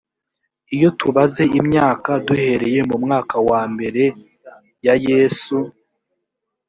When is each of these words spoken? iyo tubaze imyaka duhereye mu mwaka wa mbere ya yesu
iyo 0.75 0.89
tubaze 0.99 1.43
imyaka 1.59 2.11
duhereye 2.25 2.79
mu 2.89 2.95
mwaka 3.03 3.35
wa 3.49 3.61
mbere 3.73 4.03
ya 4.85 4.95
yesu 5.07 5.57